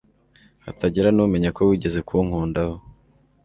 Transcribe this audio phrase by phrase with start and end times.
[0.65, 2.75] hatagira numenya ko wigeze kunkundaho